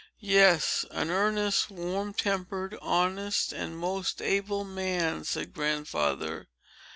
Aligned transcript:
"Yes; 0.17 0.83
an 0.89 1.11
earnest, 1.11 1.69
warm 1.69 2.15
tempered, 2.15 2.75
honest, 2.81 3.53
and 3.53 3.77
most 3.77 4.19
able 4.19 4.63
man," 4.63 5.23
said 5.25 5.53
Grandfather. 5.53 6.47